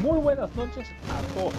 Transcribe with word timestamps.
Muy 0.00 0.18
buenas 0.18 0.54
noches 0.56 0.88
a 1.10 1.20
todos. 1.34 1.52